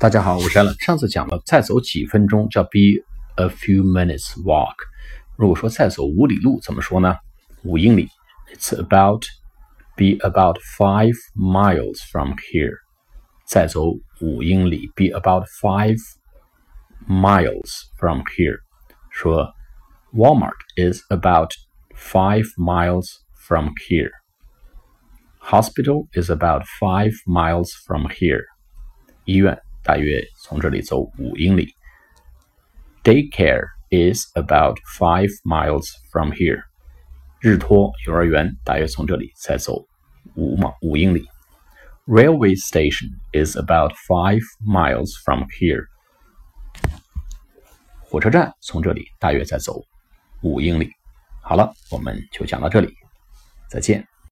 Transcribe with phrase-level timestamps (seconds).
[0.00, 0.83] 大家好，我是 Allen。
[0.83, 3.03] 上次讲了再走几分钟叫 be
[3.35, 4.75] a few minutes walk。
[5.35, 7.15] 如果说再走五里路怎么说呢？
[7.63, 8.07] 五英里，
[8.53, 9.25] It's about
[9.95, 12.77] be about five miles from here。
[13.45, 15.97] 再走五英里，be about five
[17.07, 18.59] miles from here。
[19.09, 19.53] 说
[20.13, 21.53] Walmart is about
[21.95, 23.07] five miles
[23.47, 28.43] from here。Hospital is about five miles from here。
[29.25, 31.73] 医院 大约从这里走五英里。
[33.03, 36.63] Daycare is about five miles from here。
[37.39, 39.87] 日托幼儿园大约从这里再走
[40.35, 41.25] 五马五英里。
[42.05, 45.85] Railway station is about five miles from here。
[48.01, 49.81] 火车站从这里大约再走
[50.41, 50.91] 五英里。
[51.41, 52.93] 好了，我们就讲到这里，
[53.69, 54.07] 再见。